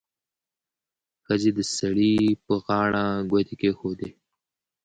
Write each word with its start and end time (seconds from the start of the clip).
ښځې 1.25 1.51
د 1.57 1.59
سړي 1.77 2.15
پر 2.43 2.53
غاړه 2.65 3.05
ګوتې 3.31 3.55
کېښودې. 3.61 4.09